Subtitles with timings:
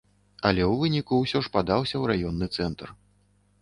[0.49, 2.87] Але ў выніку ўсё ж падаўся ў раённы цэнтр.